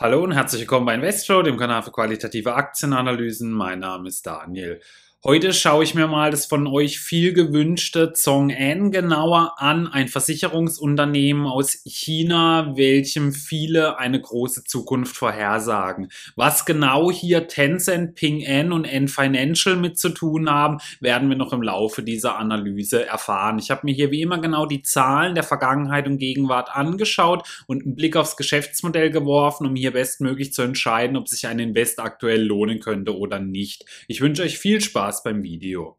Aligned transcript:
Hallo 0.00 0.24
und 0.24 0.32
herzlich 0.32 0.62
willkommen 0.62 0.86
bei 0.86 0.94
InvestFlow, 0.94 1.42
dem 1.42 1.58
Kanal 1.58 1.82
für 1.82 1.92
qualitative 1.92 2.54
Aktienanalysen. 2.54 3.52
Mein 3.52 3.80
Name 3.80 4.08
ist 4.08 4.26
Daniel. 4.26 4.80
Heute 5.22 5.52
schaue 5.52 5.84
ich 5.84 5.94
mir 5.94 6.06
mal 6.06 6.30
das 6.30 6.46
von 6.46 6.66
euch 6.66 6.98
viel 6.98 7.34
gewünschte 7.34 8.14
Zhong'an 8.14 8.90
genauer 8.90 9.56
an, 9.58 9.86
ein 9.86 10.08
Versicherungsunternehmen 10.08 11.44
aus 11.44 11.82
China, 11.84 12.72
welchem 12.74 13.34
viele 13.34 13.98
eine 13.98 14.18
große 14.18 14.64
Zukunft 14.64 15.14
vorhersagen. 15.14 16.08
Was 16.36 16.64
genau 16.64 17.12
hier 17.12 17.48
Tencent, 17.48 18.14
Ping 18.14 18.46
An 18.46 18.72
und 18.72 18.86
N 18.86 19.08
Financial 19.08 19.76
mit 19.76 19.98
zu 19.98 20.08
tun 20.08 20.48
haben, 20.48 20.78
werden 21.00 21.28
wir 21.28 21.36
noch 21.36 21.52
im 21.52 21.60
Laufe 21.60 22.02
dieser 22.02 22.38
Analyse 22.38 23.04
erfahren. 23.04 23.58
Ich 23.58 23.70
habe 23.70 23.82
mir 23.84 23.92
hier 23.92 24.10
wie 24.10 24.22
immer 24.22 24.38
genau 24.38 24.64
die 24.64 24.80
Zahlen 24.80 25.34
der 25.34 25.44
Vergangenheit 25.44 26.06
und 26.06 26.16
Gegenwart 26.16 26.74
angeschaut 26.74 27.46
und 27.66 27.82
einen 27.82 27.94
Blick 27.94 28.16
aufs 28.16 28.38
Geschäftsmodell 28.38 29.10
geworfen, 29.10 29.66
um 29.66 29.76
hier 29.76 29.90
bestmöglich 29.90 30.54
zu 30.54 30.62
entscheiden, 30.62 31.18
ob 31.18 31.28
sich 31.28 31.46
ein 31.46 31.58
Invest 31.58 32.00
aktuell 32.00 32.42
lohnen 32.42 32.80
könnte 32.80 33.18
oder 33.18 33.38
nicht. 33.38 33.84
Ich 34.08 34.22
wünsche 34.22 34.44
euch 34.44 34.58
viel 34.58 34.80
Spaß 34.80 35.09
Spaß 35.10 35.22
beim 35.24 35.42
Video. 35.42 35.96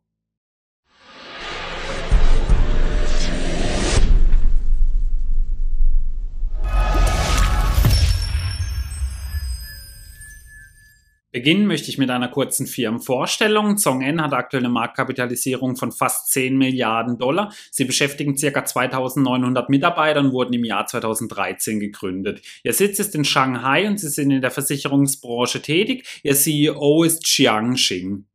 Beginnen 11.33 11.65
möchte 11.65 11.89
ich 11.89 11.97
mit 11.97 12.09
einer 12.09 12.27
kurzen 12.27 12.67
Firmenvorstellung. 12.67 13.77
Zhong'en 13.77 14.21
hat 14.21 14.33
aktuell 14.33 14.63
eine 14.63 14.73
Marktkapitalisierung 14.73 15.77
von 15.77 15.93
fast 15.93 16.29
10 16.31 16.57
Milliarden 16.57 17.17
Dollar. 17.17 17.53
Sie 17.71 17.85
beschäftigen 17.85 18.35
ca. 18.35 18.65
2900 18.65 19.69
Mitarbeiter 19.69 20.19
und 20.19 20.33
wurden 20.33 20.53
im 20.53 20.65
Jahr 20.65 20.87
2013 20.87 21.79
gegründet. 21.79 22.41
Ihr 22.63 22.73
Sitz 22.73 22.99
ist 22.99 23.15
in 23.15 23.23
Shanghai 23.23 23.87
und 23.87 23.97
sie 23.97 24.09
sind 24.09 24.31
in 24.31 24.41
der 24.41 24.51
Versicherungsbranche 24.51 25.61
tätig. 25.61 26.05
Ihr 26.23 26.35
CEO 26.35 27.03
ist 27.03 27.23
Chiang 27.23 27.75
Xing. 27.75 28.25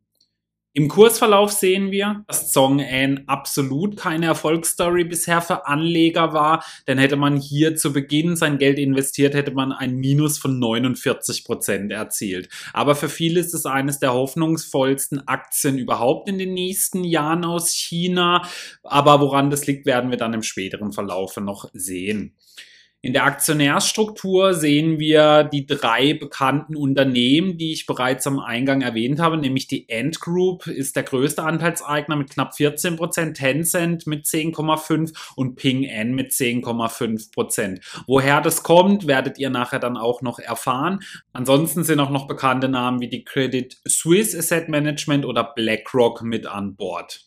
Im 0.79 0.89
Kursverlauf 0.89 1.53
sehen 1.53 1.91
wir, 1.91 2.23
dass 2.27 2.53
Song 2.53 2.83
An 2.83 3.25
absolut 3.29 3.97
keine 3.97 4.27
Erfolgsstory 4.27 5.05
bisher 5.05 5.41
für 5.41 5.67
Anleger 5.67 6.35
war, 6.35 6.63
denn 6.87 6.99
hätte 6.99 7.17
man 7.17 7.39
hier 7.39 7.77
zu 7.77 7.95
Beginn 7.95 8.37
sein 8.37 8.59
Geld 8.59 8.79
investiert, 8.79 9.33
hätte 9.33 9.53
man 9.53 9.73
ein 9.73 9.97
Minus 9.97 10.37
von 10.37 10.59
49 10.59 11.47
Prozent 11.47 11.93
erzielt. 11.93 12.51
Aber 12.75 12.95
für 12.95 13.09
viele 13.09 13.41
ist 13.41 13.55
es 13.55 13.65
eines 13.65 14.01
der 14.01 14.13
hoffnungsvollsten 14.13 15.27
Aktien 15.27 15.79
überhaupt 15.79 16.29
in 16.29 16.37
den 16.37 16.53
nächsten 16.53 17.05
Jahren 17.05 17.47
aus 17.47 17.71
China. 17.71 18.47
Aber 18.83 19.23
woran 19.23 19.49
das 19.49 19.67
liegt, 19.67 19.87
werden 19.87 20.11
wir 20.11 20.19
dann 20.19 20.35
im 20.35 20.43
späteren 20.43 20.93
Verlaufe 20.93 21.41
noch 21.41 21.71
sehen. 21.73 22.37
In 23.07 23.12
der 23.12 23.23
Aktionärsstruktur 23.23 24.53
sehen 24.53 24.99
wir 24.99 25.45
die 25.45 25.65
drei 25.65 26.15
bekannten 26.15 26.75
Unternehmen, 26.75 27.57
die 27.57 27.73
ich 27.73 27.87
bereits 27.87 28.27
am 28.27 28.41
Eingang 28.41 28.83
erwähnt 28.83 29.21
habe, 29.21 29.37
nämlich 29.37 29.69
die 29.69 29.87
Ant 29.89 30.19
Group 30.19 30.67
ist 30.67 30.97
der 30.97 31.05
größte 31.05 31.45
Anteilseigner 31.45 32.17
mit 32.17 32.31
knapp 32.31 32.57
14 32.57 32.97
Prozent, 32.97 33.37
Tencent 33.37 34.09
mit 34.09 34.25
10,5 34.25 35.34
und 35.37 35.55
Ping 35.55 35.89
An 35.89 36.17
mit 36.17 36.33
10,5 36.33 37.33
Prozent. 37.33 37.81
Woher 38.09 38.41
das 38.41 38.65
kommt, 38.65 39.07
werdet 39.07 39.39
ihr 39.39 39.51
nachher 39.51 39.79
dann 39.79 39.97
auch 39.97 40.21
noch 40.21 40.41
erfahren. 40.41 40.99
Ansonsten 41.33 41.84
sind 41.84 42.01
auch 42.01 42.11
noch 42.11 42.27
bekannte 42.27 42.69
Namen 42.69 43.01
wie 43.01 43.09
die 43.09 43.23
Credit 43.23 43.79
Suisse 43.87 44.37
Asset 44.37 44.69
Management 44.69 45.25
oder 45.25 45.45
BlackRock 45.45 46.25
mit 46.25 46.49
an 46.49 46.75
Bord. 46.75 47.26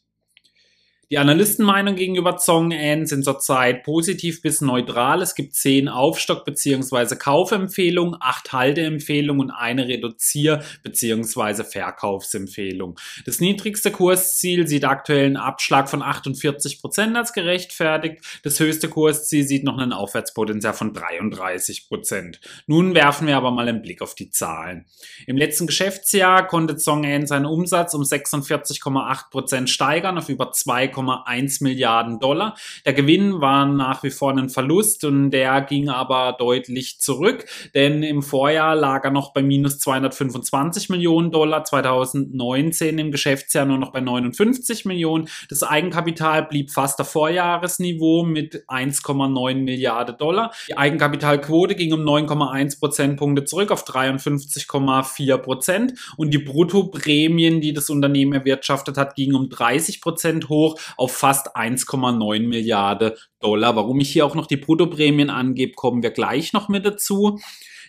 Die 1.12 1.18
Analystenmeinung 1.18 1.96
gegenüber 1.96 2.38
Zhong'an 2.38 3.08
sind 3.08 3.26
zurzeit 3.26 3.82
positiv 3.82 4.44
bis 4.44 4.62
neutral. 4.62 5.24
Es 5.24 5.34
gibt 5.34 5.56
zehn 5.56 5.90
Aufstock- 5.90 6.46
bzw. 6.46 7.16
Kaufempfehlungen, 7.16 8.16
acht 8.20 8.54
Halteempfehlungen 8.54 9.48
und 9.48 9.50
eine 9.50 9.88
Reduzier- 9.88 10.62
bzw. 10.84 11.64
Verkaufsempfehlung. 11.64 13.00
Das 13.26 13.40
niedrigste 13.40 13.90
Kursziel 13.90 14.68
sieht 14.68 14.86
aktuell 14.86 15.26
einen 15.26 15.38
Abschlag 15.38 15.90
von 15.90 16.04
48 16.04 16.80
Prozent 16.80 17.18
als 17.18 17.34
gerechtfertigt. 17.34 18.22
Das 18.44 18.60
höchste 18.60 18.88
Kursziel 18.88 19.48
sieht 19.48 19.64
noch 19.64 19.80
einen 19.80 19.94
Aufwärtspotenzial 19.94 20.74
von 20.74 20.94
33 20.94 21.88
Prozent. 21.88 22.40
Nun 22.68 22.94
werfen 22.94 23.26
wir 23.26 23.36
aber 23.36 23.50
mal 23.50 23.68
einen 23.68 23.82
Blick 23.82 24.04
auf 24.04 24.14
die 24.14 24.30
Zahlen. 24.30 24.86
Im 25.26 25.38
letzten 25.38 25.66
Geschäftsjahr 25.66 26.46
konnte 26.46 26.76
Zhong'an 26.76 27.26
seinen 27.26 27.48
Umsatz 27.48 27.96
um 27.96 28.04
46,8 28.04 29.32
Prozent 29.32 29.72
steigern 29.72 30.20
auf 30.20 30.30
über 30.30 30.52
2, 30.52 30.99
2,1 31.00 31.64
Milliarden 31.64 32.20
Dollar. 32.20 32.56
Der 32.86 32.94
Gewinn 32.94 33.42
war 33.42 33.66
nach 33.66 34.04
wie 34.04 34.10
vor 34.10 34.32
ein 34.32 34.50
Verlust 34.50 35.04
und 35.04 35.32
der 35.32 35.62
ging 35.62 35.90
aber 35.90 36.36
deutlich 36.38 37.00
zurück, 37.00 37.46
denn 37.74 38.04
im 38.04 38.22
Vorjahr 38.22 38.76
lag 38.76 39.04
er 39.04 39.12
noch 39.12 39.34
bei 39.34 39.42
minus 39.42 39.80
225 39.80 40.90
Millionen 40.90 41.32
Dollar, 41.32 41.64
2019 41.64 42.98
im 43.00 43.12
Geschäftsjahr 43.12 43.66
nur 43.66 43.78
noch 43.78 43.92
bei 43.92 44.02
59 44.02 44.86
Millionen. 44.86 45.28
Das 45.50 45.64
Eigenkapital 45.64 46.44
blieb 46.44 46.72
fast 46.72 47.00
auf 47.02 47.10
Vorjahresniveau 47.10 48.24
mit 48.24 48.66
1,9 48.68 49.56
Milliarden 49.56 50.18
Dollar. 50.18 50.52
Die 50.68 50.78
Eigenkapitalquote 50.78 51.76
ging 51.76 51.94
um 51.94 52.02
9,1 52.02 52.80
Prozentpunkte 52.80 53.46
zurück 53.46 53.72
auf 53.72 53.86
53,4 53.86 55.38
Prozent 55.38 55.94
und 56.18 56.34
die 56.34 56.38
Bruttoprämien, 56.38 57.62
die 57.62 57.74
das 57.74 57.90
Unternehmen 57.90 58.34
erwirtschaftet 58.34 58.98
hat, 58.98 59.16
gingen 59.16 59.36
um 59.36 59.50
30 59.50 60.02
Prozent 60.02 60.50
hoch 60.50 60.80
auf 60.98 61.16
fast 61.16 61.56
1,9 61.56 62.48
Milliarden 62.48 63.14
Dollar. 63.40 63.76
Warum 63.76 64.00
ich 64.00 64.12
hier 64.12 64.26
auch 64.26 64.36
noch 64.36 64.48
die 64.48 64.58
Bruttoprämien 64.58 65.30
angebe, 65.30 65.74
kommen 65.74 66.04
wir 66.04 66.12
gleich 66.12 66.54
noch 66.54 66.70
mit 66.70 66.86
dazu. 66.86 67.40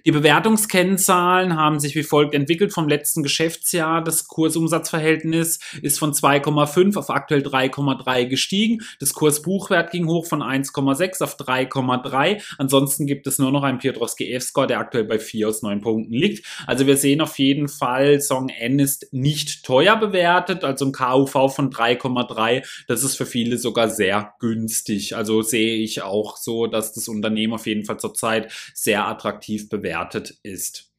Die 0.06 0.12
Bewertungskennzahlen 0.12 1.56
haben 1.56 1.78
sich 1.78 1.94
wie 1.94 2.02
folgt 2.02 2.34
entwickelt 2.34 2.72
vom 2.72 2.88
letzten 2.88 3.22
Geschäftsjahr. 3.22 4.02
Das 4.02 4.28
Kursumsatzverhältnis 4.28 5.58
ist 5.82 5.98
von 5.98 6.12
2,5 6.12 6.96
auf 6.96 7.10
aktuell 7.10 7.42
3,3 7.42 8.26
gestiegen. 8.26 8.82
Das 8.98 9.12
Kursbuchwert 9.12 9.90
ging 9.90 10.06
hoch 10.06 10.26
von 10.26 10.42
1,6 10.42 11.22
auf 11.22 11.36
3,3. 11.36 12.42
Ansonsten 12.56 13.06
gibt 13.06 13.26
es 13.26 13.38
nur 13.38 13.52
noch 13.52 13.62
einen 13.62 13.78
Piotrowski 13.78 14.32
F-Score, 14.32 14.66
der 14.66 14.78
aktuell 14.78 15.04
bei 15.04 15.18
4 15.18 15.48
aus 15.48 15.62
9 15.62 15.80
Punkten 15.82 16.14
liegt. 16.14 16.46
Also 16.66 16.86
wir 16.86 16.96
sehen 16.96 17.20
auf 17.20 17.38
jeden 17.38 17.68
Fall, 17.68 18.20
Song 18.20 18.48
N 18.48 18.78
ist 18.78 19.12
nicht 19.12 19.64
teuer 19.64 19.96
bewertet, 19.96 20.64
also 20.64 20.86
ein 20.86 20.92
KUV 20.92 21.54
von 21.54 21.70
3,3. 21.70 22.64
Das 22.88 23.04
ist 23.04 23.16
für 23.16 23.26
viele 23.26 23.58
sogar 23.58 23.90
sehr 23.90 24.34
günstig. 24.38 25.14
Also 25.16 25.42
sehe 25.42 25.76
ich 25.76 26.02
auch 26.02 26.36
so, 26.38 26.66
dass 26.66 26.92
das 26.92 27.08
Unternehmen 27.08 27.52
auf 27.52 27.66
jeden 27.66 27.84
Fall 27.84 27.98
zurzeit 27.98 28.50
sehr 28.72 29.06
attraktiv 29.06 29.68
bewertet 29.68 29.89
bewertet 29.90 30.38
ist. 30.42 30.89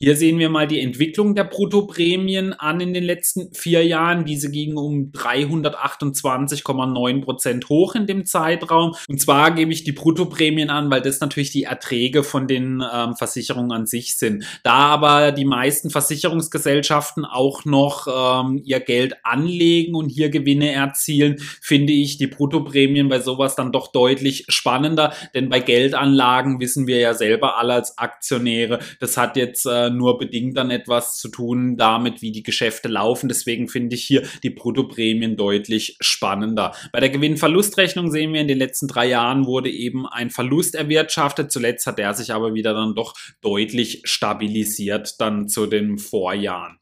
Hier 0.00 0.16
sehen 0.16 0.40
wir 0.40 0.50
mal 0.50 0.66
die 0.66 0.80
Entwicklung 0.80 1.36
der 1.36 1.44
Bruttoprämien 1.44 2.52
an 2.52 2.80
in 2.80 2.92
den 2.92 3.04
letzten 3.04 3.54
vier 3.54 3.86
Jahren. 3.86 4.24
Diese 4.24 4.50
gingen 4.50 4.76
um 4.76 5.12
328,9 5.12 7.22
Prozent 7.22 7.68
hoch 7.68 7.94
in 7.94 8.08
dem 8.08 8.26
Zeitraum. 8.26 8.96
Und 9.08 9.20
zwar 9.20 9.52
gebe 9.52 9.72
ich 9.72 9.84
die 9.84 9.92
Bruttoprämien 9.92 10.68
an, 10.68 10.90
weil 10.90 11.00
das 11.00 11.20
natürlich 11.20 11.52
die 11.52 11.62
Erträge 11.62 12.24
von 12.24 12.48
den 12.48 12.82
ähm, 12.92 13.14
Versicherungen 13.14 13.70
an 13.70 13.86
sich 13.86 14.18
sind. 14.18 14.44
Da 14.64 14.72
aber 14.72 15.30
die 15.30 15.44
meisten 15.44 15.90
Versicherungsgesellschaften 15.90 17.24
auch 17.24 17.64
noch 17.64 18.08
ähm, 18.08 18.60
ihr 18.64 18.80
Geld 18.80 19.14
anlegen 19.22 19.94
und 19.94 20.08
hier 20.08 20.28
Gewinne 20.28 20.72
erzielen, 20.72 21.36
finde 21.62 21.92
ich 21.92 22.18
die 22.18 22.26
Bruttoprämien 22.26 23.08
bei 23.08 23.20
sowas 23.20 23.54
dann 23.54 23.70
doch 23.70 23.92
deutlich 23.92 24.46
spannender. 24.48 25.12
Denn 25.36 25.48
bei 25.48 25.60
Geldanlagen 25.60 26.58
wissen 26.58 26.88
wir 26.88 26.98
ja 26.98 27.14
selber 27.14 27.58
alle 27.58 27.74
als 27.74 27.96
Aktionäre, 27.96 28.80
das 28.98 29.16
hat 29.16 29.36
jetzt 29.36 29.66
äh, 29.66 29.83
nur 29.90 30.18
bedingt 30.18 30.56
dann 30.56 30.70
etwas 30.70 31.18
zu 31.18 31.28
tun 31.28 31.76
damit, 31.76 32.22
wie 32.22 32.32
die 32.32 32.42
Geschäfte 32.42 32.88
laufen. 32.88 33.28
Deswegen 33.28 33.68
finde 33.68 33.96
ich 33.96 34.04
hier 34.04 34.22
die 34.42 34.50
Bruttoprämien 34.50 35.36
deutlich 35.36 35.96
spannender. 36.00 36.74
Bei 36.92 37.00
der 37.00 37.10
Gewinn-Verlust-Rechnung 37.10 38.10
sehen 38.10 38.32
wir, 38.32 38.40
in 38.40 38.48
den 38.48 38.58
letzten 38.58 38.88
drei 38.88 39.06
Jahren 39.06 39.46
wurde 39.46 39.70
eben 39.70 40.06
ein 40.06 40.30
Verlust 40.30 40.74
erwirtschaftet. 40.74 41.50
Zuletzt 41.50 41.86
hat 41.86 41.98
er 41.98 42.14
sich 42.14 42.32
aber 42.32 42.54
wieder 42.54 42.74
dann 42.74 42.94
doch 42.94 43.14
deutlich 43.40 44.02
stabilisiert 44.04 45.20
dann 45.20 45.48
zu 45.48 45.66
den 45.66 45.98
Vorjahren. 45.98 46.78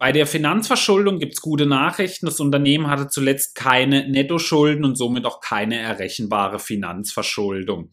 Bei 0.00 0.12
der 0.12 0.26
Finanzverschuldung 0.26 1.18
gibt 1.18 1.34
es 1.34 1.42
gute 1.42 1.66
Nachrichten. 1.66 2.24
Das 2.24 2.40
Unternehmen 2.40 2.86
hatte 2.86 3.08
zuletzt 3.08 3.54
keine 3.54 4.08
Nettoschulden 4.08 4.82
und 4.82 4.96
somit 4.96 5.26
auch 5.26 5.42
keine 5.42 5.78
errechenbare 5.78 6.58
Finanzverschuldung. 6.58 7.90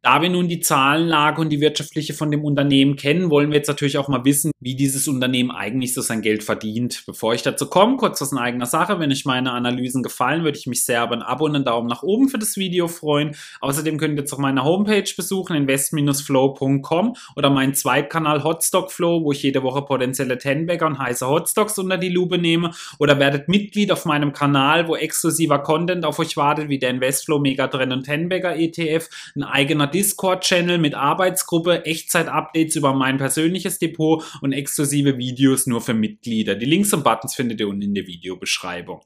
Da 0.00 0.22
wir 0.22 0.30
nun 0.30 0.46
die 0.46 0.60
Zahlenlage 0.60 1.40
und 1.40 1.50
die 1.50 1.60
wirtschaftliche 1.60 2.14
von 2.14 2.30
dem 2.30 2.44
Unternehmen 2.44 2.94
kennen, 2.94 3.30
wollen 3.30 3.50
wir 3.50 3.56
jetzt 3.56 3.66
natürlich 3.66 3.98
auch 3.98 4.06
mal 4.06 4.24
wissen, 4.24 4.52
wie 4.60 4.76
dieses 4.76 5.08
Unternehmen 5.08 5.50
eigentlich 5.50 5.92
so 5.92 6.02
sein 6.02 6.22
Geld 6.22 6.44
verdient. 6.44 7.02
Bevor 7.04 7.34
ich 7.34 7.42
dazu 7.42 7.66
komme, 7.66 7.96
kurz 7.96 8.20
in 8.20 8.38
eigener 8.38 8.66
Sache. 8.66 9.00
Wenn 9.00 9.10
euch 9.10 9.24
meine 9.24 9.50
Analysen 9.50 10.04
gefallen, 10.04 10.44
würde 10.44 10.56
ich 10.56 10.68
mich 10.68 10.84
sehr 10.84 11.02
über 11.02 11.14
ein 11.14 11.22
Abo 11.22 11.46
und 11.46 11.56
einen 11.56 11.64
Daumen 11.64 11.88
nach 11.88 12.04
oben 12.04 12.28
für 12.28 12.38
das 12.38 12.56
Video 12.56 12.86
freuen. 12.86 13.34
Außerdem 13.60 13.98
könnt 13.98 14.14
ihr 14.14 14.20
jetzt 14.20 14.32
auch 14.32 14.38
meine 14.38 14.62
Homepage 14.62 15.10
besuchen, 15.16 15.56
invest-flow.com 15.56 17.16
oder 17.34 17.50
meinen 17.50 17.74
Zweitkanal 17.74 18.44
Hotstock 18.44 18.92
Flow, 18.92 19.24
wo 19.24 19.32
ich 19.32 19.42
jede 19.42 19.64
Woche 19.64 19.82
potenzielle 19.82 20.38
Tenbagger 20.38 20.86
und 20.86 21.00
heiße 21.00 21.26
Hotstocks 21.26 21.76
unter 21.76 21.98
die 21.98 22.10
Lupe 22.10 22.38
nehme. 22.38 22.70
Oder 23.00 23.18
werdet 23.18 23.48
Mitglied 23.48 23.90
auf 23.90 24.04
meinem 24.04 24.32
Kanal, 24.32 24.86
wo 24.86 24.94
exklusiver 24.94 25.58
Content 25.58 26.04
auf 26.04 26.20
euch 26.20 26.36
wartet, 26.36 26.68
wie 26.68 26.78
der 26.78 26.90
Investflow 26.90 27.40
Megatrend 27.40 27.92
und 27.92 28.04
Tenbagger 28.04 28.56
ETF, 28.56 29.08
ein 29.34 29.42
eigener 29.42 29.87
Discord-Channel 29.88 30.78
mit 30.78 30.94
Arbeitsgruppe, 30.94 31.84
Echtzeit-Updates 31.84 32.76
über 32.76 32.94
mein 32.94 33.18
persönliches 33.18 33.78
Depot 33.78 34.24
und 34.40 34.52
exklusive 34.52 35.18
Videos 35.18 35.66
nur 35.66 35.80
für 35.80 35.94
Mitglieder. 35.94 36.54
Die 36.54 36.66
Links 36.66 36.92
und 36.92 37.04
Buttons 37.04 37.34
findet 37.34 37.60
ihr 37.60 37.68
unten 37.68 37.82
in 37.82 37.94
der 37.94 38.06
Videobeschreibung. 38.06 39.00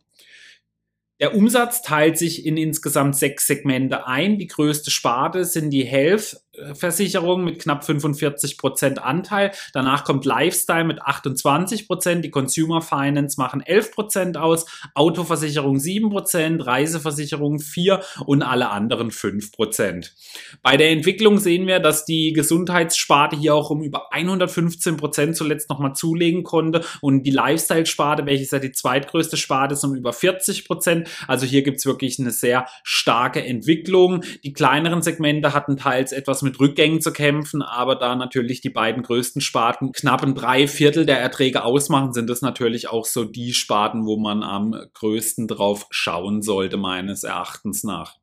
Der 1.20 1.36
Umsatz 1.36 1.82
teilt 1.82 2.18
sich 2.18 2.44
in 2.44 2.56
insgesamt 2.56 3.14
sechs 3.14 3.46
Segmente 3.46 4.08
ein. 4.08 4.38
Die 4.38 4.48
größte 4.48 4.90
Sparte 4.90 5.44
sind 5.44 5.70
die 5.70 5.84
Health 5.84 6.36
Versicherung 6.74 7.44
mit 7.44 7.60
knapp 7.60 7.84
45 7.84 8.58
Prozent 8.58 9.02
Anteil. 9.02 9.52
Danach 9.72 10.04
kommt 10.04 10.26
Lifestyle 10.26 10.84
mit 10.84 11.00
28 11.00 11.86
Prozent. 11.86 12.24
Die 12.24 12.30
Consumer 12.30 12.82
Finance 12.82 13.40
machen 13.40 13.62
11 13.62 13.92
Prozent 13.92 14.36
aus. 14.36 14.66
Autoversicherung 14.94 15.78
7 15.78 16.10
Prozent, 16.10 16.66
Reiseversicherung 16.66 17.58
4 17.58 18.02
und 18.26 18.42
alle 18.42 18.68
anderen 18.70 19.10
5 19.10 19.52
Prozent. 19.52 20.14
Bei 20.62 20.76
der 20.76 20.90
Entwicklung 20.90 21.38
sehen 21.38 21.66
wir, 21.66 21.80
dass 21.80 22.04
die 22.04 22.34
Gesundheitssparte 22.34 23.36
hier 23.36 23.54
auch 23.54 23.70
um 23.70 23.82
über 23.82 24.12
115 24.12 24.98
Prozent 24.98 25.36
zuletzt 25.36 25.70
nochmal 25.70 25.94
zulegen 25.94 26.42
konnte 26.42 26.84
und 27.00 27.22
die 27.22 27.30
Lifestyle-Sparte, 27.30 28.26
welches 28.26 28.50
ja 28.50 28.58
die 28.58 28.72
zweitgrößte 28.72 29.38
Sparte 29.38 29.72
ist, 29.72 29.84
um 29.84 29.94
über 29.94 30.12
40 30.12 30.66
Prozent. 30.66 31.08
Also 31.26 31.46
hier 31.46 31.62
gibt's 31.62 31.86
wirklich 31.86 32.18
eine 32.18 32.30
sehr 32.30 32.66
starke 32.82 33.42
Entwicklung. 33.42 34.22
Die 34.44 34.52
kleineren 34.52 35.00
Segmente 35.00 35.54
hatten 35.54 35.78
teils 35.78 36.12
etwas 36.12 36.41
mit 36.42 36.60
Rückgängen 36.60 37.00
zu 37.00 37.12
kämpfen, 37.12 37.62
aber 37.62 37.96
da 37.96 38.14
natürlich 38.14 38.60
die 38.60 38.70
beiden 38.70 39.02
größten 39.02 39.40
Sparten 39.40 39.92
knappen 39.92 40.34
drei 40.34 40.68
Viertel 40.68 41.06
der 41.06 41.20
Erträge 41.20 41.64
ausmachen, 41.64 42.12
sind 42.12 42.28
das 42.28 42.42
natürlich 42.42 42.88
auch 42.88 43.06
so 43.06 43.24
die 43.24 43.52
Sparten, 43.52 44.06
wo 44.06 44.18
man 44.18 44.42
am 44.42 44.74
größten 44.94 45.48
drauf 45.48 45.86
schauen 45.90 46.42
sollte, 46.42 46.76
meines 46.76 47.24
Erachtens 47.24 47.84
nach. 47.84 48.21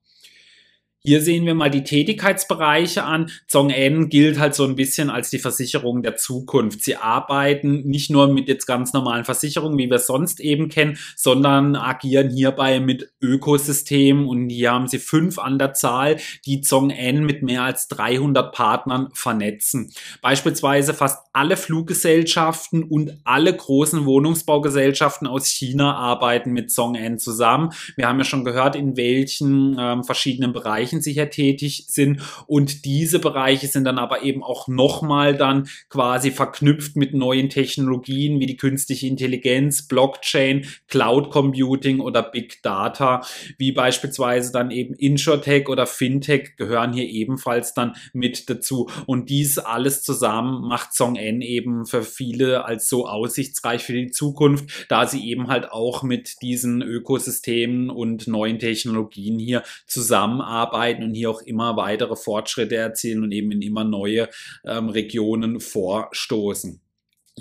Hier 1.02 1.22
sehen 1.22 1.46
wir 1.46 1.56
mal 1.56 1.70
die 1.70 1.86
Tätigkeitsbereiche 1.86 3.04
an. 3.04 3.32
ZongN 3.48 4.10
gilt 4.10 4.38
halt 4.38 4.54
so 4.54 4.66
ein 4.66 4.76
bisschen 4.76 5.10
als 5.10 5.30
die 5.30 5.40
Versicherung 5.40 6.04
der 6.04 6.18
Zukunft. 6.18 6.84
Sie 6.84 6.98
arbeiten 6.98 7.88
nicht 7.88 8.10
nur 8.10 8.28
mit 8.28 8.50
jetzt 8.50 8.66
ganz 8.66 8.92
normalen 8.92 9.24
Versicherungen, 9.24 9.78
wie 9.78 9.90
wir 9.90 9.96
es 9.96 10.08
sonst 10.08 10.40
eben 10.42 10.68
kennen, 10.68 10.98
sondern 11.16 11.78
agieren 11.78 12.30
hierbei 12.30 12.82
mit 12.82 13.14
Ökosystemen 13.22 14.28
und 14.28 14.50
hier 14.50 14.72
haben 14.72 14.88
sie 14.88 15.00
fünf 15.00 15.40
an 15.40 15.58
der 15.58 15.74
Zahl, 15.74 16.18
die 16.46 16.60
ZongN 16.62 17.26
mit 17.26 17.44
mehr 17.44 17.64
als 17.64 17.88
300 17.88 18.54
Partnern 18.54 19.08
vernetzen. 19.14 19.94
Beispielsweise 20.22 20.94
fast 20.94 21.26
alle 21.34 21.56
Fluggesellschaften 21.56 22.84
und 22.84 23.20
alle 23.24 23.56
großen 23.56 24.06
Wohnungsbaugesellschaften 24.06 25.28
aus 25.28 25.48
China 25.48 25.96
arbeiten 25.96 26.52
mit 26.52 26.72
ZongN 26.72 27.20
zusammen. 27.20 27.72
Wir 27.96 28.08
haben 28.08 28.18
ja 28.20 28.26
schon 28.26 28.44
gehört, 28.44 28.76
in 28.76 28.98
welchen 28.98 29.78
ähm, 29.80 30.04
verschiedenen 30.04 30.52
Bereichen 30.52 30.99
Bereichen 31.00 31.02
sicher 31.02 31.30
tätig 31.30 31.86
sind. 31.88 32.22
Und 32.48 32.86
diese 32.86 33.20
Bereiche 33.20 33.68
sind 33.68 33.86
dann 33.86 33.98
aber 33.98 34.24
eben 34.24 34.44
auch 34.44 34.68
nochmal 34.68 35.36
dann 35.36 35.68
quasi 35.90 36.32
verknüpft 36.32 36.96
mit 36.96 37.14
neuen 37.14 37.50
Technologien 37.50 38.40
wie 38.40 38.46
die 38.46 38.58
künstliche 38.58 39.08
Intelligenz, 39.08 39.88
Blockchain, 39.88 40.66
Cloud 40.88 41.32
Computing 41.32 42.00
oder 42.00 42.24
Big 42.24 42.62
Data, 42.62 43.22
wie 43.58 43.72
beispielsweise 43.72 44.52
dann 44.52 44.72
eben 44.72 44.94
Insurtech 44.96 45.70
oder 45.70 45.88
Fintech 45.88 46.56
gehören 46.58 46.94
hier 46.94 47.08
ebenfalls 47.08 47.74
dann 47.74 47.96
mit 48.14 48.50
dazu. 48.50 48.90
Und 49.06 49.30
dies 49.30 49.58
alles 49.58 50.04
zusammen 50.04 50.68
macht 50.68 50.94
Song 50.94 51.16
N 51.16 51.42
eben 51.42 51.86
für 51.86 52.04
viele 52.04 52.66
als 52.66 52.90
so 52.90 53.08
aussichtsreich 53.08 53.84
für 53.84 53.94
die 53.94 54.12
Zukunft, 54.12 54.86
da 54.90 55.08
sie 55.08 55.30
eben 55.30 55.48
halt 55.48 55.72
auch 55.72 56.04
mit 56.04 56.42
diesen 56.42 56.82
Ökosystemen 56.82 57.90
und 57.90 58.28
neuen 58.28 58.60
Technologien 58.60 59.40
hier 59.40 59.64
zusammenarbeiten 59.88 60.79
arbeiten 60.80 61.04
und 61.04 61.14
hier 61.14 61.30
auch 61.30 61.42
immer 61.42 61.76
weitere 61.76 62.16
Fortschritte 62.16 62.76
erzielen 62.76 63.24
und 63.24 63.32
eben 63.32 63.52
in 63.52 63.62
immer 63.62 63.84
neue 63.84 64.30
ähm, 64.66 64.90
Regionen 64.90 65.60
vorstoßen. 65.60 66.82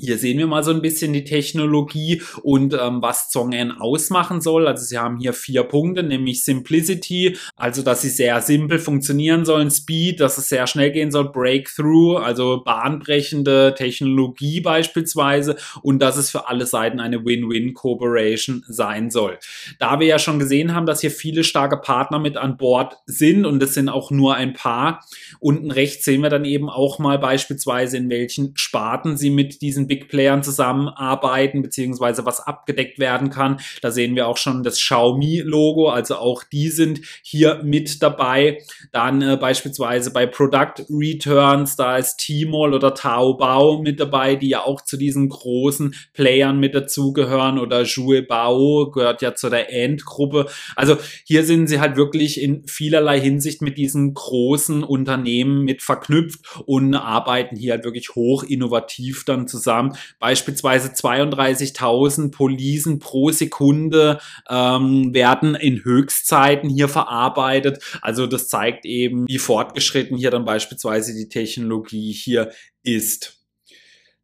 Hier 0.01 0.19
sehen 0.19 0.39
wir 0.39 0.47
mal 0.47 0.63
so 0.63 0.71
ein 0.71 0.83
bisschen 0.83 1.13
die 1.13 1.25
Technologie 1.25 2.23
und 2.43 2.75
ähm, 2.75 3.03
was 3.03 3.31
ZongN 3.31 3.73
ausmachen 3.73 4.41
soll. 4.41 4.69
Also 4.69 4.85
sie 4.85 4.99
haben 4.99 5.19
hier 5.19 5.33
vier 5.33 5.65
Punkte, 5.65 6.03
nämlich 6.03 6.45
Simplicity, 6.45 7.37
also 7.57 7.83
dass 7.83 8.03
sie 8.03 8.09
sehr 8.09 8.41
simpel 8.41 8.79
funktionieren 8.79 9.45
sollen, 9.45 9.71
Speed, 9.71 10.21
dass 10.21 10.39
es 10.39 10.49
sehr 10.49 10.67
schnell 10.67 10.93
gehen 10.93 11.11
soll, 11.11 11.31
Breakthrough, 11.31 12.19
also 12.19 12.63
bahnbrechende 12.65 13.75
Technologie 13.77 14.61
beispielsweise 14.61 15.57
und 15.83 16.01
dass 16.01 16.17
es 16.17 16.31
für 16.31 16.49
alle 16.49 16.67
Seiten 16.67 17.01
eine 17.01 17.25
Win-Win-Cooperation 17.25 18.65
sein 18.69 19.11
soll. 19.11 19.39
Da 19.79 19.99
wir 19.99 20.07
ja 20.07 20.19
schon 20.19 20.39
gesehen 20.39 20.75
haben, 20.75 20.87
dass 20.87 21.01
hier 21.01 21.11
viele 21.11 21.43
starke 21.45 21.77
Partner 21.77 22.19
mit 22.19 22.37
an 22.37 22.57
Bord 22.57 22.99
sind 23.07 23.45
und 23.45 23.63
es 23.63 23.75
sind 23.75 23.89
auch 23.89 24.11
nur 24.11 24.35
ein 24.35 24.53
paar, 24.53 25.05
unten 25.41 25.71
rechts 25.71 26.05
sehen 26.05 26.23
wir 26.23 26.31
dann 26.31 26.45
eben 26.45 26.69
auch 26.69 26.99
mal 26.99 27.19
beispielsweise 27.19 27.97
in 27.97 28.11
welchen 28.11 28.57
Sparten 28.57 29.17
sie 29.17 29.31
mit 29.31 29.61
diesen 29.63 29.88
Big 29.89 30.09
Playern 30.09 30.43
zusammenarbeiten, 30.43 31.63
beziehungsweise 31.63 32.27
was 32.27 32.41
abgedeckt 32.41 32.99
werden 32.99 33.31
kann. 33.31 33.59
Da 33.81 33.91
sehen 33.91 34.15
wir 34.15 34.29
auch 34.29 34.37
schon 34.37 34.63
das 34.63 34.77
Xiaomi-Logo, 34.77 35.89
also 35.89 36.17
auch 36.17 36.45
die 36.45 36.69
sind 36.69 37.01
hier 37.23 37.63
mit 37.65 38.03
dabei. 38.03 38.59
Dann 38.93 39.23
äh, 39.23 39.37
beispielsweise 39.41 40.13
bei 40.13 40.27
Product 40.27 40.85
Returns, 40.91 41.77
da 41.77 41.97
ist 41.97 42.19
Tmall 42.19 42.75
oder 42.75 42.95
Taobao 42.95 43.81
mit 43.83 43.99
dabei, 43.99 44.37
die 44.37 44.51
ja 44.51 44.65
auch 44.65 44.83
zu 44.83 44.97
diesen 44.97 45.29
großen 45.29 45.95
Playern 46.13 46.61
mit 46.61 46.75
dazugehören 46.75 47.59
oder 47.59 47.85
Bao 48.29 48.91
gehört 48.91 49.23
ja 49.23 49.35
zu 49.35 49.49
der 49.49 49.69
Ant-Gruppe. 49.73 50.47
Also 50.77 50.97
hier 51.25 51.45
sind 51.45 51.69
sie 51.69 51.81
halt 51.81 51.97
wirklich 51.97 52.41
in 52.41 52.67
vielerlei 52.67 53.21
Hinsicht 53.21 53.63
mit 53.63 53.79
diesen 53.79 54.13
großen 54.15 54.85
Unternehmen 54.85 55.65
mit 55.65 55.83
verknüpft 55.83 56.41
und 56.67 56.95
arbeiten 56.95 57.57
hier 57.57 57.73
halt 57.73 57.85
wirklich 57.85 58.15
hoch 58.15 58.43
innovativ 58.43 59.25
dann 59.25 59.49
zusammen 59.49 59.68
haben. 59.69 59.93
Beispielsweise 60.19 60.89
32.000 60.89 62.31
Polisen 62.31 62.99
pro 62.99 63.31
Sekunde 63.31 64.21
ähm, 64.49 65.15
werden 65.15 65.55
in 65.55 65.85
Höchstzeiten 65.85 66.69
hier 66.69 66.89
verarbeitet. 66.89 67.83
Also 68.03 68.27
das 68.27 68.49
zeigt 68.49 68.85
eben, 68.85 69.27
wie 69.29 69.39
fortgeschritten 69.39 70.17
hier 70.17 70.31
dann 70.31 70.45
beispielsweise 70.45 71.15
die 71.15 71.29
Technologie 71.29 72.13
hier 72.13 72.51
ist. 72.83 73.38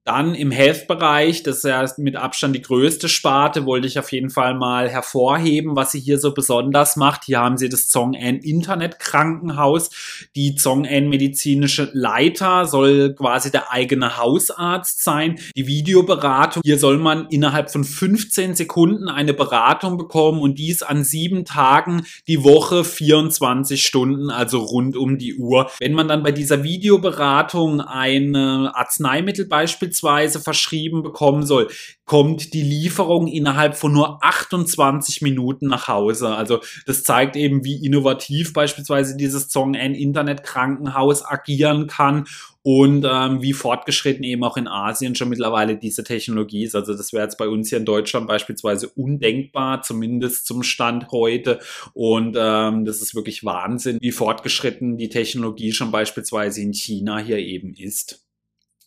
Dann 0.04 0.34
im 0.34 0.50
Health-Bereich, 0.50 1.44
das 1.44 1.58
ist 1.58 1.64
ja 1.64 1.82
mit 1.96 2.16
Abstand 2.16 2.54
die 2.54 2.60
größte 2.60 3.08
Sparte, 3.08 3.64
wollte 3.64 3.86
ich 3.86 3.98
auf 3.98 4.12
jeden 4.12 4.28
Fall 4.28 4.52
mal 4.52 4.90
hervorheben, 4.90 5.76
was 5.76 5.92
sie 5.92 6.00
hier 6.00 6.18
so 6.18 6.34
besonders 6.34 6.96
macht. 6.96 7.24
Hier 7.24 7.38
haben 7.38 7.56
sie 7.56 7.70
das 7.70 7.88
Zong-An 7.88 8.40
Internet 8.40 8.98
Krankenhaus. 8.98 9.88
Die 10.36 10.56
Zong-An 10.56 11.08
medizinische 11.08 11.88
Leiter 11.94 12.66
soll 12.66 13.14
quasi 13.14 13.50
der 13.50 13.72
eigene 13.72 14.18
Hausarzt 14.18 15.02
sein. 15.02 15.38
Die 15.56 15.66
Videoberatung, 15.66 16.60
hier 16.62 16.78
soll 16.78 16.98
man 16.98 17.26
innerhalb 17.30 17.70
von 17.70 17.82
15 17.82 18.56
Sekunden 18.56 19.08
eine 19.08 19.32
Beratung 19.32 19.96
bekommen 19.96 20.42
und 20.42 20.58
dies 20.58 20.82
an 20.82 21.02
sieben 21.02 21.46
Tagen 21.46 22.04
die 22.28 22.44
Woche, 22.44 22.84
24 22.84 23.86
Stunden, 23.86 24.28
also 24.28 24.58
rund 24.58 24.98
um 24.98 25.16
die 25.16 25.36
Uhr. 25.36 25.70
Wenn 25.80 25.94
man 25.94 26.08
dann 26.08 26.22
bei 26.22 26.32
dieser 26.32 26.62
Videoberatung 26.62 27.80
ein 27.80 28.36
Arzneimittel 28.36 29.46
beispielsweise 29.46 29.93
beispielsweise 29.94 30.40
verschrieben 30.40 31.02
bekommen 31.02 31.44
soll, 31.44 31.68
kommt 32.04 32.52
die 32.52 32.62
Lieferung 32.62 33.26
innerhalb 33.26 33.76
von 33.76 33.92
nur 33.92 34.24
28 34.24 35.22
Minuten 35.22 35.66
nach 35.66 35.88
Hause. 35.88 36.28
Also 36.28 36.60
das 36.86 37.02
zeigt 37.02 37.36
eben, 37.36 37.64
wie 37.64 37.84
innovativ 37.84 38.52
beispielsweise 38.52 39.16
dieses 39.16 39.50
Song 39.50 39.74
N 39.74 39.94
Internet 39.94 40.42
Krankenhaus 40.42 41.24
agieren 41.24 41.86
kann 41.86 42.26
und 42.62 43.06
ähm, 43.08 43.42
wie 43.42 43.52
fortgeschritten 43.52 44.24
eben 44.24 44.42
auch 44.42 44.56
in 44.56 44.68
Asien 44.68 45.14
schon 45.14 45.28
mittlerweile 45.28 45.76
diese 45.76 46.02
Technologie 46.02 46.64
ist. 46.64 46.74
Also 46.74 46.94
das 46.94 47.12
wäre 47.12 47.24
jetzt 47.24 47.36
bei 47.36 47.48
uns 47.48 47.68
hier 47.68 47.78
in 47.78 47.84
Deutschland 47.84 48.26
beispielsweise 48.26 48.88
undenkbar, 48.88 49.82
zumindest 49.82 50.46
zum 50.46 50.62
Stand 50.62 51.10
heute. 51.10 51.60
Und 51.92 52.36
ähm, 52.38 52.84
das 52.84 53.02
ist 53.02 53.14
wirklich 53.14 53.44
Wahnsinn, 53.44 53.98
wie 54.00 54.12
fortgeschritten 54.12 54.96
die 54.96 55.10
Technologie 55.10 55.72
schon 55.72 55.90
beispielsweise 55.90 56.62
in 56.62 56.72
China 56.72 57.18
hier 57.18 57.38
eben 57.38 57.74
ist. 57.74 58.23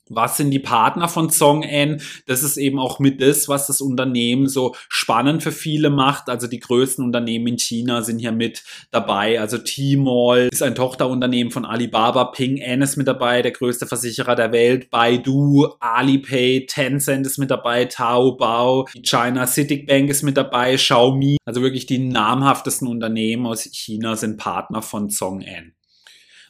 Was 0.10 0.38
sind 0.38 0.52
die 0.52 0.60
Partner 0.60 1.08
von 1.08 1.30
Song 1.30 1.64
N? 1.64 2.02
Das 2.26 2.44
ist 2.44 2.58
eben 2.58 2.80
auch 2.80 3.00
mit 3.00 3.22
das, 3.22 3.48
was 3.48 3.68
das 3.68 3.82
Unternehmen 3.82 4.48
so 4.48 4.76
spannend 4.90 5.44
für 5.44 5.52
viele 5.52 5.90
macht. 5.90 6.30
Also 6.30 6.48
die 6.48 6.60
größten 6.60 7.04
Unternehmen 7.04 7.48
in 7.48 7.58
China 7.58 8.02
sind 8.02 8.20
hier 8.20 8.32
mit 8.32 8.64
dabei. 8.92 9.40
Also 9.40 9.58
Tmall 9.58 10.50
ist 10.52 10.64
ein 10.64 10.76
Tochterunternehmen 10.76 11.52
von 11.52 11.66
Alibaba. 11.66 12.26
Ping 12.26 12.62
An 12.64 12.82
ist 12.82 12.98
mit 12.98 13.08
dabei, 13.08 13.42
der 13.42 13.52
größte 13.52 13.88
Versicherer 13.88 14.36
der 14.36 14.52
Welt. 14.52 14.90
Baidu, 14.90 15.68
Alipay, 15.80 16.66
Tencent 16.68 17.26
ist 17.26 17.38
mit 17.38 17.52
dabei, 17.52 17.86
Taobao, 17.86 18.88
China 19.04 19.46
Citic 19.46 19.88
Bank 19.88 20.10
ist 20.10 20.24
mit 20.24 20.38
dabei, 20.38 20.76
Xiaomi. 20.76 21.38
Also 21.46 21.62
wirklich 21.62 21.86
die 21.86 22.00
namhaftesten 22.00 22.88
Unternehmen 22.88 23.46
aus 23.46 23.64
China 23.64 24.16
sind 24.16 24.38
Partner 24.38 24.82
von 24.82 25.10
Song 25.10 25.42
N. 25.42 25.77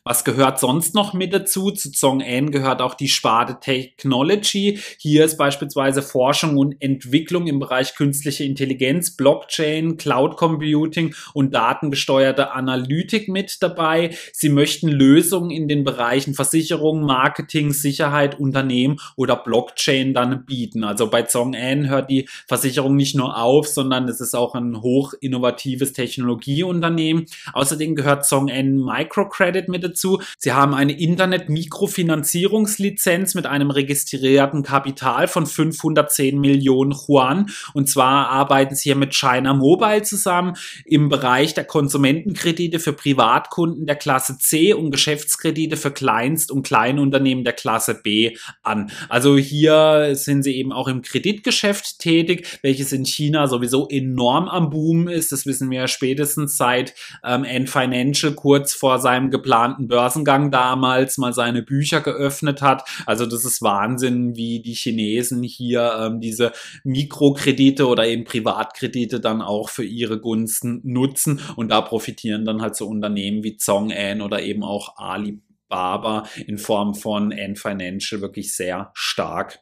Was 0.10 0.24
gehört 0.24 0.58
sonst 0.58 0.96
noch 0.96 1.14
mit 1.14 1.34
dazu? 1.34 1.70
Zu 1.70 1.92
Zong 1.92 2.22
N 2.22 2.50
gehört 2.52 2.82
auch 2.82 2.94
die 2.94 3.10
Sparte 3.10 3.58
Technology. 3.60 4.80
Hier 4.98 5.26
ist 5.26 5.36
beispielsweise 5.36 6.02
Forschung 6.02 6.56
und 6.56 6.82
Entwicklung 6.82 7.46
im 7.46 7.60
Bereich 7.60 7.94
künstliche 7.94 8.46
Intelligenz, 8.46 9.18
Blockchain, 9.18 9.98
Cloud 9.98 10.38
Computing 10.38 11.14
und 11.34 11.54
datengesteuerte 11.54 12.54
Analytik 12.54 13.28
mit 13.28 13.62
dabei. 13.62 14.16
Sie 14.32 14.48
möchten 14.48 14.88
Lösungen 14.88 15.52
in 15.52 15.68
den 15.68 15.84
Bereichen 15.84 16.36
Versicherung, 16.36 17.02
Marketing, 17.02 17.74
Sicherheit, 17.74 18.40
Unternehmen 18.40 19.02
oder 19.18 19.36
Blockchain 19.36 20.14
dann 20.14 20.46
bieten. 20.46 20.86
Also 20.86 21.10
bei 21.10 21.24
Zong 21.24 21.54
N 21.54 21.90
hört 21.90 22.10
die 22.10 22.30
Versicherung 22.48 22.96
nicht 22.96 23.18
nur 23.18 23.38
auf, 23.38 23.68
sondern 23.68 24.08
es 24.08 24.22
ist 24.22 24.36
auch 24.36 24.56
ein 24.56 24.82
hoch 24.82 25.14
innovatives 25.20 25.92
Technologieunternehmen. 25.92 27.26
Außerdem 27.52 27.94
gehört 27.94 28.26
Zong 28.26 28.48
N 28.48 28.78
Microcredit 28.78 29.68
mit 29.68 29.84
dazu 29.84 29.97
dazu. 29.98 30.22
Sie 30.38 30.54
haben 30.54 30.74
eine 30.74 30.98
Internet-Mikrofinanzierungslizenz 30.98 33.36
mit 33.36 33.46
einem 33.46 33.72
registrierten 33.72 34.64
Kapital 34.64 35.28
von 35.28 35.46
510 35.46 36.40
Millionen 36.40 36.94
Yuan. 36.94 37.48
Und 37.74 37.90
zwar 37.90 38.30
arbeiten 38.30 38.76
sie 38.76 38.84
hier 38.84 38.96
mit 38.96 39.14
China 39.14 39.54
Mobile 39.54 40.04
zusammen 40.04 40.54
im 40.86 41.10
Bereich 41.10 41.54
der 41.54 41.66
Konsumentenkredite 41.66 42.80
für 42.80 42.94
Privatkunden 42.94 43.86
der 43.86 43.98
Klasse 43.98 44.38
C 44.38 44.74
und 44.74 44.92
Geschäftskredite 44.92 45.76
für 45.78 45.92
Kleinst- 45.92 46.52
und 46.52 46.64
Kleinunternehmen 46.64 47.44
der 47.44 47.54
Klasse 47.54 48.00
B 48.02 48.38
an. 48.64 48.90
Also 49.10 49.38
hier 49.38 50.12
sind 50.14 50.44
sie 50.44 50.56
eben 50.56 50.72
auch 50.72 50.88
im 50.88 51.02
Kreditgeschäft 51.02 52.00
tätig, 52.00 52.60
welches 52.62 52.92
in 52.92 53.06
China 53.06 53.48
sowieso 53.48 53.88
enorm 53.90 54.48
am 54.48 54.70
Boom 54.70 55.08
ist. 55.08 55.32
Das 55.32 55.46
wissen 55.46 55.72
wir 55.72 55.88
spätestens 55.88 56.58
seit 56.58 56.94
ähm, 57.24 57.44
N 57.44 57.68
Financial 57.68 58.34
kurz 58.34 58.74
vor 58.74 59.00
seinem 59.00 59.32
geplanten 59.32 59.87
Börsengang 59.88 60.52
damals 60.52 61.18
mal 61.18 61.34
seine 61.34 61.62
Bücher 61.62 62.02
geöffnet 62.02 62.62
hat. 62.62 62.84
Also 63.06 63.26
das 63.26 63.46
ist 63.46 63.62
Wahnsinn, 63.62 64.36
wie 64.36 64.62
die 64.62 64.74
Chinesen 64.74 65.44
hier 65.44 65.92
ähm, 66.00 66.22
diese 66.22 66.52
Mikrokredite 66.84 67.88
oder 67.88 68.08
eben 68.08 68.24
Privatkredite 68.24 69.20
dann 69.20 69.42
auch 69.42 69.70
für 69.70 69.84
ihre 69.84 70.20
Gunsten 70.20 70.82
nutzen 70.84 71.42
und 71.56 71.70
da 71.70 71.82
profitieren 71.82 72.46
dann 72.46 72.62
halt 72.62 72.76
so 72.76 72.88
Unternehmen 72.88 73.44
wie 73.44 73.58
Zong-An 73.58 74.22
oder 74.22 74.42
eben 74.42 74.64
auch 74.64 74.98
Alibaba 74.98 76.28
in 76.46 76.58
Form 76.58 76.96
von 76.96 77.34
Ant 77.34 77.60
Financial 77.60 78.22
wirklich 78.22 78.56
sehr 78.56 78.92
stark. 78.94 79.60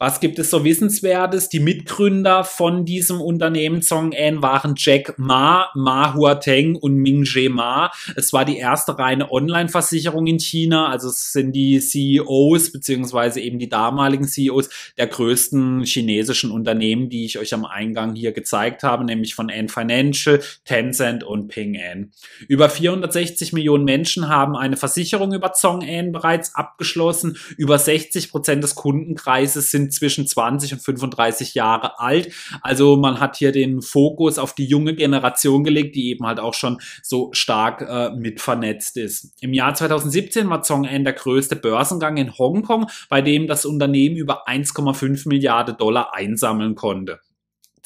Was 0.00 0.20
gibt 0.20 0.38
es 0.38 0.50
so 0.50 0.62
Wissenswertes? 0.62 1.48
Die 1.48 1.58
Mitgründer 1.58 2.44
von 2.44 2.84
diesem 2.84 3.20
Unternehmen 3.20 3.82
Zong 3.82 4.14
An 4.16 4.42
waren 4.42 4.74
Jack 4.76 5.18
Ma, 5.18 5.72
Ma 5.74 6.14
Huateng 6.14 6.76
und 6.76 6.94
Ming 6.94 7.24
Je 7.24 7.48
Ma. 7.48 7.90
Es 8.14 8.32
war 8.32 8.44
die 8.44 8.58
erste 8.58 8.96
reine 8.96 9.32
Online-Versicherung 9.32 10.28
in 10.28 10.38
China. 10.38 10.88
Also 10.88 11.08
es 11.08 11.32
sind 11.32 11.50
die 11.50 11.80
CEOs 11.80 12.70
beziehungsweise 12.70 13.40
eben 13.40 13.58
die 13.58 13.68
damaligen 13.68 14.28
CEOs 14.28 14.68
der 14.96 15.08
größten 15.08 15.82
chinesischen 15.82 16.52
Unternehmen, 16.52 17.08
die 17.08 17.24
ich 17.24 17.36
euch 17.36 17.52
am 17.52 17.64
Eingang 17.64 18.14
hier 18.14 18.30
gezeigt 18.30 18.84
habe, 18.84 19.04
nämlich 19.04 19.34
von 19.34 19.50
Ant 19.50 19.72
Financial, 19.72 20.40
Tencent 20.64 21.24
und 21.24 21.48
Ping 21.48 21.76
An. 21.76 22.12
Über 22.46 22.70
460 22.70 23.52
Millionen 23.52 23.82
Menschen 23.82 24.28
haben 24.28 24.54
eine 24.54 24.76
Versicherung 24.76 25.34
über 25.34 25.54
Zong 25.54 25.82
An 25.82 26.12
bereits 26.12 26.54
abgeschlossen. 26.54 27.36
Über 27.56 27.80
60 27.80 28.30
Prozent 28.30 28.62
des 28.62 28.76
Kundenkreises 28.76 29.72
sind 29.72 29.87
sind 29.88 29.92
zwischen 29.92 30.26
20 30.26 30.74
und 30.74 30.80
35 30.80 31.54
Jahre 31.54 31.98
alt. 31.98 32.32
Also 32.62 32.96
man 32.96 33.20
hat 33.20 33.36
hier 33.36 33.52
den 33.52 33.82
Fokus 33.82 34.38
auf 34.38 34.54
die 34.54 34.66
junge 34.66 34.94
Generation 34.94 35.64
gelegt, 35.64 35.94
die 35.96 36.10
eben 36.10 36.26
halt 36.26 36.40
auch 36.40 36.54
schon 36.54 36.78
so 37.02 37.30
stark 37.32 37.82
äh, 37.82 38.10
mit 38.10 38.40
vernetzt 38.40 38.96
ist. 38.96 39.34
Im 39.40 39.52
Jahr 39.52 39.74
2017 39.74 40.48
war 40.48 40.62
Zong 40.62 40.86
An 40.86 41.04
der 41.04 41.14
größte 41.14 41.56
Börsengang 41.56 42.16
in 42.16 42.36
Hongkong, 42.36 42.86
bei 43.08 43.22
dem 43.22 43.46
das 43.46 43.64
Unternehmen 43.64 44.16
über 44.16 44.48
1,5 44.48 45.28
Milliarden 45.28 45.76
Dollar 45.76 46.14
einsammeln 46.14 46.74
konnte. 46.74 47.20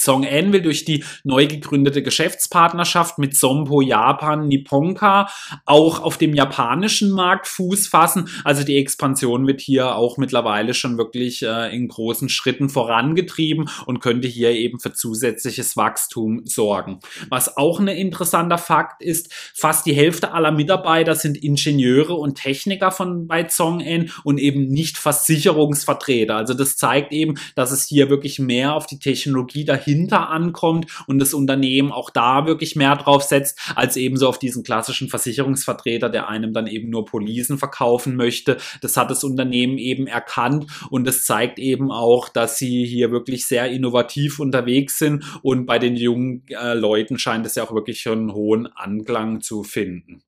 Song 0.02 0.26
An 0.26 0.52
will 0.52 0.62
durch 0.62 0.84
die 0.84 1.04
neu 1.22 1.46
gegründete 1.46 2.02
Geschäftspartnerschaft 2.02 3.18
mit 3.18 3.36
Sompo 3.36 3.80
Japan 3.80 4.48
Nipponka 4.48 5.28
auch 5.64 6.02
auf 6.02 6.18
dem 6.18 6.34
japanischen 6.34 7.12
Markt 7.12 7.46
Fuß 7.46 7.86
fassen. 7.86 8.28
Also 8.42 8.64
die 8.64 8.78
Expansion 8.78 9.46
wird 9.46 9.60
hier 9.60 9.94
auch 9.94 10.16
mittlerweile 10.16 10.74
schon 10.74 10.98
wirklich 10.98 11.42
äh, 11.42 11.74
in 11.74 11.86
großen 11.86 12.28
Schritten 12.28 12.68
vorangetrieben 12.68 13.68
und 13.86 14.00
könnte 14.00 14.26
hier 14.26 14.50
eben 14.50 14.80
für 14.80 14.92
zusätzliches 14.92 15.76
Wachstum 15.76 16.42
sorgen. 16.46 16.98
Was 17.28 17.56
auch 17.56 17.78
ein 17.78 17.88
interessanter 17.88 18.58
Fakt 18.58 19.02
ist, 19.02 19.32
fast 19.54 19.86
die 19.86 19.94
Hälfte 19.94 20.32
aller 20.32 20.50
Mitarbeiter 20.50 21.14
sind 21.14 21.36
Ingenieure 21.36 22.14
und 22.14 22.34
Techniker 22.34 22.90
von 22.90 23.28
bei 23.28 23.48
Song 23.48 23.80
An 23.80 24.10
und 24.24 24.38
eben 24.38 24.66
nicht 24.66 24.98
Versicherungsvertreter. 24.98 26.34
Also 26.34 26.54
das 26.54 26.76
zeigt 26.76 27.12
eben, 27.12 27.34
dass 27.54 27.70
es 27.70 27.86
hier 27.86 28.10
wirklich 28.10 28.40
mehr 28.40 28.74
auf 28.74 28.86
die 28.86 28.98
Technologie 28.98 29.64
dahinter 29.64 29.91
dahinter 29.92 30.30
ankommt 30.30 30.86
und 31.06 31.18
das 31.18 31.34
Unternehmen 31.34 31.92
auch 31.92 32.10
da 32.10 32.46
wirklich 32.46 32.76
mehr 32.76 32.96
drauf 32.96 33.22
setzt, 33.22 33.58
als 33.74 33.96
eben 33.96 34.16
so 34.16 34.28
auf 34.28 34.38
diesen 34.38 34.62
klassischen 34.62 35.08
Versicherungsvertreter, 35.08 36.08
der 36.08 36.28
einem 36.28 36.52
dann 36.52 36.66
eben 36.66 36.90
nur 36.90 37.04
Policen 37.04 37.58
verkaufen 37.58 38.16
möchte. 38.16 38.56
Das 38.80 38.96
hat 38.96 39.10
das 39.10 39.24
Unternehmen 39.24 39.78
eben 39.78 40.06
erkannt 40.06 40.66
und 40.90 41.06
es 41.06 41.24
zeigt 41.24 41.58
eben 41.58 41.90
auch, 41.90 42.28
dass 42.28 42.58
sie 42.58 42.84
hier 42.86 43.10
wirklich 43.10 43.46
sehr 43.46 43.70
innovativ 43.70 44.40
unterwegs 44.40 44.98
sind 44.98 45.24
und 45.42 45.66
bei 45.66 45.78
den 45.78 45.96
jungen 45.96 46.44
äh, 46.48 46.74
Leuten 46.74 47.18
scheint 47.18 47.46
es 47.46 47.54
ja 47.54 47.64
auch 47.64 47.74
wirklich 47.74 48.00
schon 48.00 48.18
einen 48.18 48.32
hohen 48.32 48.66
Anklang 48.66 49.40
zu 49.40 49.62
finden. 49.62 50.22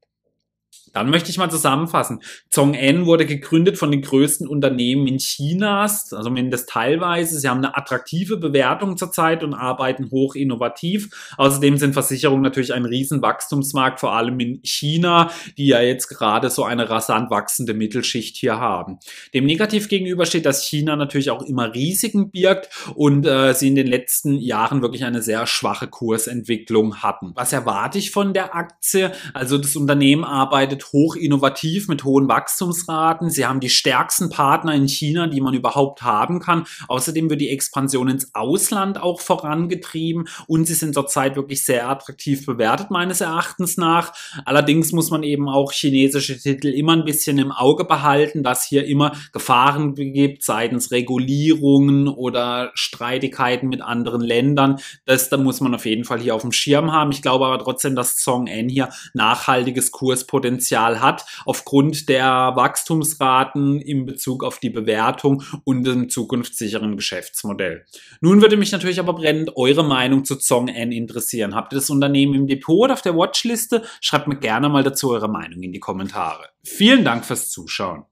Dann 0.94 1.10
möchte 1.10 1.30
ich 1.30 1.38
mal 1.38 1.50
zusammenfassen. 1.50 2.20
Zong 2.50 2.74
N 2.74 3.06
wurde 3.06 3.26
gegründet 3.26 3.76
von 3.76 3.90
den 3.90 4.02
größten 4.02 4.46
Unternehmen 4.48 5.06
in 5.06 5.18
Chinas, 5.18 6.12
also 6.12 6.34
zumindest 6.34 6.68
teilweise. 6.68 7.38
Sie 7.38 7.48
haben 7.48 7.58
eine 7.58 7.76
attraktive 7.76 8.36
Bewertung 8.36 8.96
zurzeit 8.96 9.44
und 9.44 9.54
arbeiten 9.54 10.10
hoch 10.10 10.34
innovativ. 10.34 11.34
Außerdem 11.36 11.76
sind 11.78 11.92
Versicherungen 11.94 12.42
natürlich 12.42 12.72
ein 12.72 12.84
riesen 12.84 13.22
Wachstumsmarkt, 13.22 14.00
vor 14.00 14.14
allem 14.14 14.38
in 14.40 14.60
China, 14.64 15.30
die 15.56 15.66
ja 15.66 15.80
jetzt 15.80 16.08
gerade 16.08 16.50
so 16.50 16.64
eine 16.64 16.90
rasant 16.90 17.30
wachsende 17.30 17.74
Mittelschicht 17.74 18.36
hier 18.36 18.58
haben. 18.58 18.98
Dem 19.32 19.46
negativ 19.46 19.88
gegenüber 19.88 20.26
steht, 20.26 20.46
dass 20.46 20.64
China 20.64 20.96
natürlich 20.96 21.30
auch 21.30 21.42
immer 21.42 21.74
Risiken 21.74 22.30
birgt 22.30 22.68
und 22.94 23.26
äh, 23.26 23.52
sie 23.54 23.68
in 23.68 23.74
den 23.74 23.86
letzten 23.86 24.38
Jahren 24.38 24.82
wirklich 24.82 25.04
eine 25.04 25.22
sehr 25.22 25.46
schwache 25.46 25.88
Kursentwicklung 25.88 27.02
hatten. 27.02 27.32
Was 27.34 27.52
erwarte 27.52 27.98
ich 27.98 28.10
von 28.10 28.32
der 28.32 28.54
Aktie? 28.54 29.12
Also 29.32 29.58
das 29.58 29.76
Unternehmen 29.76 30.24
arbeitet 30.24 30.83
hoch 30.92 31.16
innovativ 31.16 31.88
mit 31.88 32.04
hohen 32.04 32.28
Wachstumsraten. 32.28 33.30
Sie 33.30 33.46
haben 33.46 33.60
die 33.60 33.70
stärksten 33.70 34.30
Partner 34.30 34.74
in 34.74 34.88
China, 34.88 35.26
die 35.26 35.40
man 35.40 35.54
überhaupt 35.54 36.02
haben 36.02 36.40
kann. 36.40 36.66
Außerdem 36.88 37.30
wird 37.30 37.40
die 37.40 37.50
Expansion 37.50 38.08
ins 38.08 38.34
Ausland 38.34 39.00
auch 39.00 39.20
vorangetrieben 39.20 40.28
und 40.46 40.66
sie 40.66 40.74
sind 40.74 40.94
zurzeit 40.94 41.36
wirklich 41.36 41.64
sehr 41.64 41.88
attraktiv 41.88 42.46
bewertet, 42.46 42.90
meines 42.90 43.20
Erachtens 43.20 43.76
nach. 43.76 44.12
Allerdings 44.44 44.92
muss 44.92 45.10
man 45.10 45.22
eben 45.22 45.48
auch 45.48 45.72
chinesische 45.72 46.38
Titel 46.38 46.68
immer 46.68 46.92
ein 46.92 47.04
bisschen 47.04 47.38
im 47.38 47.52
Auge 47.52 47.84
behalten, 47.84 48.42
dass 48.42 48.64
hier 48.64 48.86
immer 48.86 49.12
Gefahren 49.32 49.94
gibt 49.94 50.42
seitens 50.42 50.90
Regulierungen 50.90 52.08
oder 52.08 52.70
Streitigkeiten 52.74 53.68
mit 53.68 53.80
anderen 53.80 54.20
Ländern. 54.20 54.78
Das 55.06 55.28
da 55.28 55.36
muss 55.36 55.60
man 55.60 55.74
auf 55.74 55.86
jeden 55.86 56.04
Fall 56.04 56.20
hier 56.20 56.34
auf 56.34 56.42
dem 56.42 56.52
Schirm 56.52 56.92
haben. 56.92 57.10
Ich 57.12 57.22
glaube 57.22 57.46
aber 57.46 57.58
trotzdem, 57.62 57.96
dass 57.96 58.18
Song 58.18 58.46
N 58.46 58.68
hier 58.68 58.90
nachhaltiges 59.14 59.90
Kurspotenzial 59.90 60.73
Potenzial 60.74 61.00
hat, 61.00 61.24
aufgrund 61.44 62.08
der 62.08 62.52
Wachstumsraten 62.54 63.80
in 63.80 64.06
Bezug 64.06 64.42
auf 64.42 64.58
die 64.58 64.70
Bewertung 64.70 65.42
und 65.64 65.84
dem 65.84 66.08
zukunftssicheren 66.08 66.96
Geschäftsmodell. 66.96 67.84
Nun 68.20 68.42
würde 68.42 68.56
mich 68.56 68.72
natürlich 68.72 68.98
aber 68.98 69.14
brennend 69.14 69.56
eure 69.56 69.84
Meinung 69.84 70.24
zu 70.24 70.36
Zong 70.36 70.68
N 70.68 70.90
interessieren. 70.90 71.54
Habt 71.54 71.72
ihr 71.72 71.76
das 71.76 71.90
Unternehmen 71.90 72.34
im 72.34 72.46
Depot 72.46 72.84
oder 72.84 72.94
auf 72.94 73.02
der 73.02 73.16
Watchliste? 73.16 73.82
Schreibt 74.00 74.26
mir 74.26 74.36
gerne 74.36 74.68
mal 74.68 74.82
dazu 74.82 75.10
eure 75.10 75.28
Meinung 75.28 75.62
in 75.62 75.72
die 75.72 75.80
Kommentare. 75.80 76.48
Vielen 76.64 77.04
Dank 77.04 77.24
fürs 77.24 77.50
Zuschauen. 77.50 78.04